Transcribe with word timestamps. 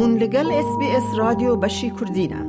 هون 0.00 0.16
لگل 0.16 0.52
اس 0.52 0.78
بی 0.78 0.86
اس 0.96 1.18
رادیو 1.18 1.56
بشی 1.56 1.92
کردینه 2.00 2.46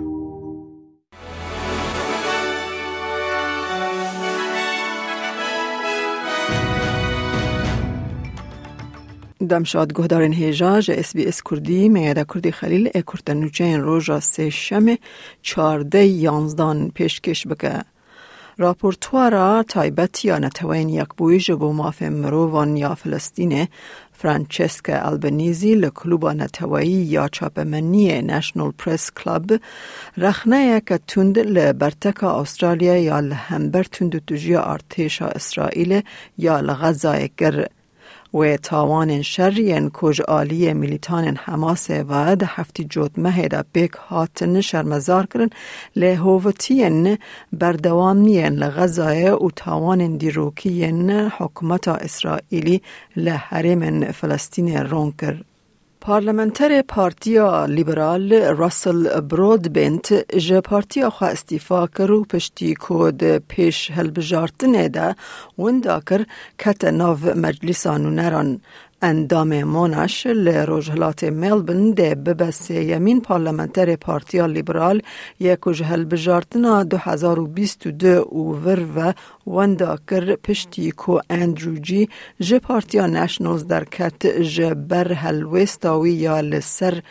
دمشاد 9.50 9.94
گهدارن 9.94 10.34
هیجا 10.34 10.82
جا 10.82 10.94
اس 10.94 11.16
بی 11.16 11.26
اس 11.26 11.42
کردی 11.50 11.90
میاده 11.90 12.26
کردی 12.34 12.52
خلیل 12.52 12.90
ای 12.96 13.02
کرتنوچین 13.02 13.82
روژا 13.82 14.20
سه 14.20 14.50
شم 14.50 14.86
چارده 15.42 16.06
یانزدان 16.06 16.90
پیشکش 16.90 17.48
بکه. 17.48 17.91
راپورتوارا 18.58 19.64
تایبت 19.64 20.26
یا 20.26 20.38
نتوین 20.38 20.90
یک 20.90 21.08
بوی 21.18 21.40
جبو 21.40 21.74
ماف 21.74 22.02
مرووان 22.02 22.78
یا 22.78 22.96
فلسطینه 22.96 23.68
فرانچسکا 24.14 24.94
البنیزی 24.94 25.76
لکلوبا 25.76 26.34
نتوایی 26.34 26.92
یا 26.92 27.28
چاپمنی 27.28 28.22
نشنل 28.22 28.72
پرس 28.72 29.12
کلاب 29.12 29.52
رخنه 30.18 30.82
که 30.88 30.98
تند 30.98 31.40
لبرتکا 31.40 32.42
استرالیا 32.42 32.98
یا 32.98 33.20
لهمبر 33.20 33.84
تند 33.84 34.26
تجیا 34.26 34.64
ارتشا 34.64 35.28
اسرائیل 35.28 36.02
یا 36.38 36.60
لغزای 36.60 37.30
گر 37.38 37.68
و 38.34 38.58
تاوان 38.58 39.22
شرین 39.22 39.90
کج 39.94 40.22
آلی 40.22 40.74
میلیتان 40.74 41.36
حماس 41.36 41.90
و 41.90 42.36
ده 42.36 42.46
هفتی 42.46 42.84
جود 42.84 43.20
مهدا 43.20 43.64
بیک 43.74 43.92
هاتن 43.92 44.62
شرمزار 44.62 45.26
کرن 45.26 45.50
لهوتین 45.96 47.18
بردوام 47.54 48.18
نین 48.18 48.54
لغزای 48.54 49.30
و 49.30 49.50
تاوان 49.56 50.18
دیروکین 50.18 51.12
حکومت 51.12 51.88
اسرائیلی 51.88 52.82
لحرم 53.16 54.12
فلسطین 54.12 54.78
رون 54.78 55.14
کرد. 55.22 55.51
پارلمنتر 56.02 56.82
پارتیا 56.82 57.66
لیبرال 57.66 58.34
راسل 58.34 59.22
برودبنت 59.22 60.14
جه 60.38 60.62
پارتیا 60.62 61.10
خوا 61.10 61.28
استیفا 61.28 61.88
کرو 61.88 62.24
پشتی 62.24 62.74
کود 62.74 63.24
پیش 63.38 63.92
هلبجارتنه 63.92 64.90
ده 64.90 65.16
وندا 65.60 66.00
کر 66.00 66.26
کت 66.60 66.86
ناو 66.86 67.18
مجلسانو 67.36 68.10
نران. 68.10 68.62
اندام 69.02 69.64
مونش 69.64 70.28
لروجهلات 70.28 71.24
ملبن 71.24 71.92
ده 71.92 72.16
ببسه 72.16 72.84
یمین 72.84 73.22
پارلمنتر 73.22 73.96
پارتیا 73.96 74.46
لیبرال 74.46 75.02
یکوش 75.40 75.82
هل 75.82 76.06
بجارتنا 76.06 76.84
2022 76.84 78.08
او 78.08 78.56
ور 78.56 78.86
و 78.96 79.14
وندا 79.48 79.98
کر 80.08 80.36
پشتی 80.36 80.92
کو 80.92 81.20
اندرو 81.30 81.76
جی 81.76 82.10
جه 82.40 82.60
پارتیا 82.60 83.08
نشنلز 83.08 83.68
در 83.68 83.84
کت 83.84 84.28
جه 84.28 84.74
بر 84.74 85.14
هلوستاوی 85.14 86.12
یا 86.12 86.40
لسر 86.40 87.02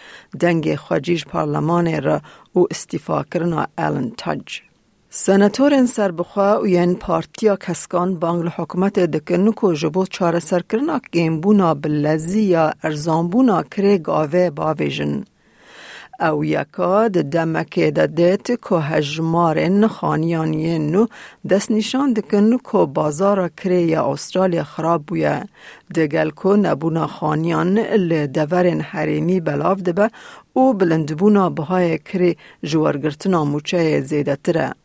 دنگ 0.41 0.75
خواجیج 0.75 1.25
پارلمان 1.25 2.03
را 2.03 2.21
او 2.53 2.67
استیفا 2.71 3.23
کرنا 3.23 3.67
آلن 3.79 4.11
تاج. 4.11 4.70
سناتورن 5.13 5.87
سربخوا 5.87 6.61
و 6.63 6.67
ین 6.67 6.95
پارتیا 6.95 7.57
کسکان 7.57 8.15
بانگل 8.15 8.49
حکومت 8.49 8.99
دکن 8.99 9.53
کو 9.53 9.73
جبو 9.75 10.05
چاره 10.07 10.39
سرکرنا 10.39 11.01
گیمبونا 11.13 11.75
بلزی 11.75 12.43
یا 12.43 12.73
ارزانبونا 12.85 13.63
کره 13.63 13.99
گاوه 13.99 14.51
باویجن. 14.51 15.25
او 16.21 16.45
یکا 16.45 17.09
د 17.09 17.31
دمکه 17.31 17.91
د 17.91 18.15
دیت 18.15 18.47
که 18.69 18.75
هجمارن 18.91 19.87
خانیانی 19.87 20.79
نو 20.79 21.07
دست 21.51 21.71
نشان 21.71 22.13
دکن 22.13 22.57
که 22.59 22.79
بازار 22.99 23.49
کره 23.49 23.83
یا 23.83 24.13
استرالیا 24.13 24.65
خراب 24.65 25.03
بویه 25.07 25.45
دگل 25.95 26.31
که 26.31 26.49
نبونا 26.49 27.07
خانیان 27.07 27.79
لدورن 27.79 28.81
حریمی 28.81 29.41
بلاف 29.41 29.79
دبه 29.83 30.11
او 30.53 30.75
بلندبونا 30.75 31.51
بهای 31.51 31.99
کره 31.99 32.37
جوارگرتنا 32.65 33.45
موچه 33.45 34.01
زیده 34.01 34.37
تره. 34.45 34.80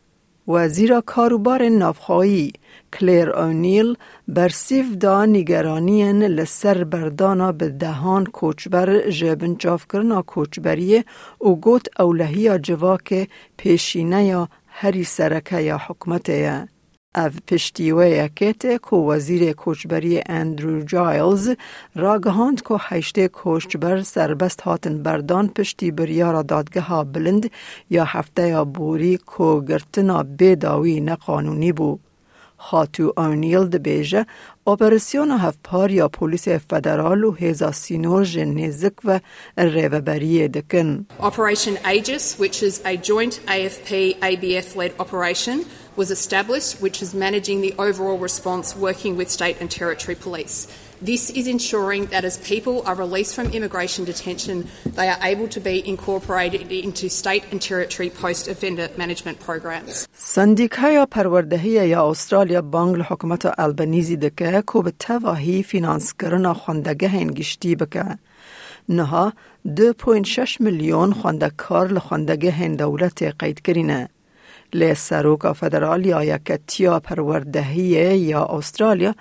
وزیر 0.48 1.00
کاروبار 1.00 1.68
نافخایی 1.68 2.52
کلیر 2.92 3.30
اونیل 3.30 3.96
برسیف 4.28 4.86
دا 5.00 5.24
نگرانین 5.26 6.22
لسر 6.22 6.84
بردانا 6.84 7.52
به 7.52 7.68
دهان 7.68 8.26
کوچبر 8.26 9.10
جبن 9.10 9.54
چاف 9.54 9.86
کرنا 9.92 10.22
کوچبریه 10.22 11.04
و 11.40 11.54
گوت 11.54 12.00
اولهی 12.00 12.58
جواک 12.58 13.28
پیشینه 13.56 14.24
یا 14.24 14.48
هری 14.66 15.04
سرکه 15.04 15.60
یا 15.60 15.80
حکمته 15.88 16.32
او 16.32 16.75
پشتیوه 17.46 18.08
یکیت 18.08 18.62
که 18.62 18.96
وزیر 18.96 19.52
کوچبری 19.52 20.22
اندرو 20.26 20.82
جایلز 20.82 21.50
را 21.94 22.18
گهاند 22.18 22.62
که 22.62 22.76
هشته 22.80 23.28
کوچبر 23.28 24.02
سربست 24.02 24.60
هاتن 24.60 25.02
بردان 25.02 25.48
پشتی 25.48 25.90
بریارا 25.90 26.42
دادگه 26.42 26.80
ها 26.80 27.04
بلند 27.04 27.50
یا 27.90 28.04
هفته 28.04 28.48
یا 28.48 28.64
بوری 28.64 29.18
که 29.36 29.60
گرتنا 29.68 30.22
بیداوی 30.22 31.00
نقانونی 31.00 31.72
بو. 31.72 31.98
خاتو 32.58 33.12
آنیل 33.16 33.66
ده 33.68 33.78
بیجه 33.78 34.26
اپراسیون 34.66 35.30
هفپار 35.30 35.90
یا 35.90 36.08
پولیس 36.08 36.48
فدرال 36.48 37.24
و 37.24 37.32
هیزا 37.32 37.72
سینور 37.72 38.24
جنیزک 38.24 38.92
و 39.04 39.20
ریوبری 39.58 40.48
دکن. 40.48 41.06
Operation 41.20 41.76
Aegis, 41.84 42.38
which 42.38 42.62
is 42.62 42.80
a 42.84 42.96
joint 42.96 43.40
AFP-ABF-led 43.46 44.92
operation, 44.98 45.64
was 45.95 46.09
established, 46.11 46.81
which 46.81 47.01
is 47.01 47.13
managing 47.13 47.61
the 47.61 47.73
overall 47.77 48.17
response 48.17 48.75
working 48.75 49.13
with 49.17 49.29
state 49.29 49.57
and 49.61 49.69
territory 49.69 50.15
police. 50.15 50.67
This 51.01 51.31
is 51.31 51.47
ensuring 51.47 52.05
that 52.13 52.23
as 52.23 52.37
people 52.53 52.75
are 52.87 52.93
released 52.93 53.33
from 53.37 53.47
immigration 53.57 54.05
detention, 54.05 54.57
they 54.97 55.07
are 55.13 55.17
able 55.31 55.47
to 55.55 55.59
be 55.59 55.77
incorporated 55.93 56.71
into 56.71 57.09
state 57.09 57.43
and 57.51 57.59
territory 57.59 58.09
post 58.23 58.47
offender 58.47 58.87
management 58.97 59.39
programs. 59.39 60.07
سندیکای 60.13 61.05
پروردهی 61.11 61.69
یا 61.69 62.09
استرالیا 62.09 62.61
بانگل 62.61 63.01
حکومت 63.01 63.59
البنیزی 63.59 64.17
دکه 64.17 64.63
که 64.73 64.79
به 64.79 64.93
تواهی 64.99 65.63
فینانس 65.63 66.13
کرنا 66.13 66.53
خوندگه 66.53 67.07
هنگشتی 67.07 67.75
بکه. 67.75 68.05
نها 68.89 69.33
2.6 69.67 70.61
میلیون 70.61 71.13
خوندکار 71.13 71.87
لخوندگه 71.87 72.51
هن 72.51 72.75
دولت 72.75 73.23
قید 73.23 73.61
کرینه. 73.61 74.09
لی 74.80 74.94
سروکا 74.94 75.52
فدرال 75.52 76.06
یا 76.06 76.24
یکتیا 76.24 77.00
پروردهی 77.00 78.18
یا 78.18 78.44
استرالیا 78.44 79.14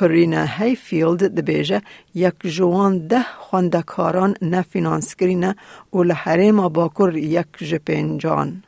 کرینا 0.00 0.44
هیفیلد 0.44 1.22
دبیجه 1.34 1.82
یک 2.14 2.34
جوان 2.56 3.06
ده 3.06 3.22
خواندکاران 3.38 4.36
نفینانس 4.42 5.14
کرینه 5.16 5.56
و 5.92 6.02
لحریم 6.02 6.68
باکر 6.68 7.16
یک 7.16 7.58
جپنجان. 7.58 8.62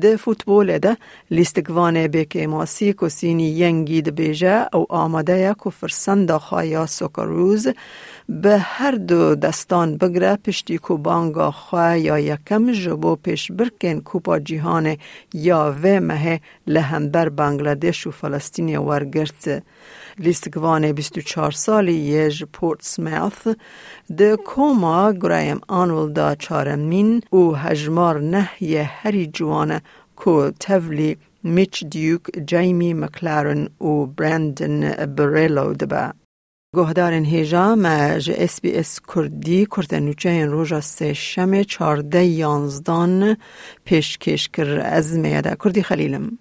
ده 0.00 0.16
فوتبول 0.16 0.78
ده 0.78 0.96
لیستگوان 1.30 2.06
بیک 2.06 2.36
ماسی 2.36 2.92
کو 2.92 3.08
سینی 3.08 3.48
ینگی 3.48 4.02
ده 4.02 4.10
بیجه 4.10 4.66
او 4.72 4.86
آماده 4.92 5.38
یا 5.38 5.54
فرسند 5.70 6.32
خوایا 6.32 6.86
سوکروز 6.86 7.68
به 8.28 8.58
هر 8.58 8.90
دو 8.92 9.34
دستان 9.34 9.96
بگره 9.96 10.36
پشتی 10.36 10.78
کو 10.78 10.96
بانگا 10.96 11.50
خواه 11.50 11.98
یا 11.98 12.18
یکم 12.18 12.72
جبو 12.72 13.16
پیش 13.16 13.52
برکن 13.52 14.00
کوپا 14.00 14.38
جیهان 14.38 14.96
یا 15.34 15.76
و 15.82 16.00
مه 16.00 16.40
لهمبر 16.66 17.28
بنگلادش 17.28 18.06
و 18.06 18.10
فلسطین 18.10 18.76
ورگرت 18.76 19.62
لیستگوان 20.20 20.92
24 20.92 21.50
سالی 21.50 21.92
یج 21.92 22.44
پورت 22.44 22.82
سمیث 22.82 23.56
ده 24.16 24.36
کوما 24.36 25.12
گرایم 25.12 25.60
آنول 25.68 26.12
دا 26.12 26.34
چارمین 26.34 27.22
و 27.32 27.52
هجمار 27.54 28.20
نه 28.20 28.50
یه 28.60 28.82
هری 28.82 29.26
جوانه 29.26 29.82
کو 30.16 30.50
تولی 30.50 31.16
میچ 31.42 31.84
دیوک 31.84 32.22
جیمی 32.46 32.94
مکلارن 32.94 33.68
و 33.80 34.06
برندن 34.06 35.06
بریلو 35.16 35.74
دبا. 35.74 36.12
گهدارن 36.76 37.24
هیجا 37.24 37.74
مج 37.74 38.30
اس 38.36 38.60
بی 38.60 38.72
اس 38.72 39.00
کردی 39.14 39.66
کردنوچه 39.76 40.28
این 40.28 40.48
روژا 40.48 40.80
سه 40.80 41.12
شم 41.12 41.62
چارده 41.62 42.24
یانزدان 42.24 43.36
پیشکش 43.84 44.48
کر 44.48 44.80
از 44.84 45.16
میاده 45.16 45.56
کردی 45.64 45.82
خلیلم. 45.82 46.38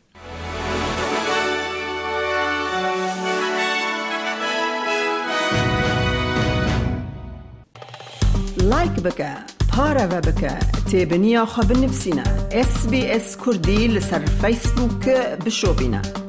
لایک 9.00 9.14
بکه 9.14 9.32
پارە 9.72 10.06
بە 10.12 10.20
بکە 10.28 10.54
خە 11.54 11.64
بنفسینە 11.70 12.26
SسBS 12.70 13.28
کوردی 13.42 13.90
لەسەر 13.96 14.24
فیسبووکە 14.42 15.20
بشۆبینە. 15.44 16.29